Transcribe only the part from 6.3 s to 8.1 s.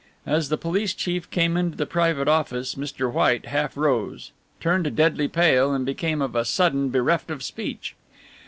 a sudden bereft of speech.